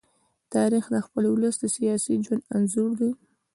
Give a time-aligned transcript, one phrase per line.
[0.53, 3.11] تاریخ د خپل ولس د سیاسي ژوند انځور دی.